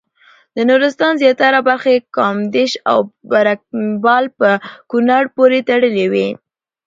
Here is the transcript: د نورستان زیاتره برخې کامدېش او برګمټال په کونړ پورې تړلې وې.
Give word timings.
د 0.55 0.57
نورستان 0.69 1.13
زیاتره 1.21 1.59
برخې 1.69 1.95
کامدېش 2.15 2.71
او 2.91 2.97
برګمټال 3.31 4.23
په 4.39 4.49
کونړ 4.89 5.23
پورې 5.35 5.59
تړلې 5.69 6.05
وې. 6.13 6.29